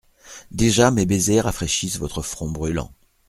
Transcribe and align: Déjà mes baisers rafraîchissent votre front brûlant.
Déjà 0.49 0.89
mes 0.89 1.05
baisers 1.05 1.43
rafraîchissent 1.43 1.99
votre 1.99 2.23
front 2.23 2.49
brûlant. 2.49 2.91